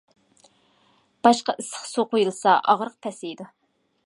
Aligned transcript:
باشقا 1.27 1.55
ئىسسىق 1.63 1.85
سۇ 1.93 2.07
قۇيۇلسا 2.15 2.59
ئاغرىق 2.73 3.01
پەسىيىدۇ. 3.07 3.51